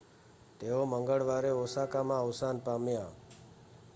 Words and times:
તેઓ 0.59 0.85
મંગળવારે 0.85 1.51
ઓસાકામાં 1.55 2.21
અવસાન 2.21 2.57
પામ્યા 2.59 3.11